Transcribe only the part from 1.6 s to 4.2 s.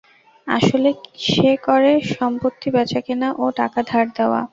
করে সম্পত্তি কেনাবেচা ও টাকা ধার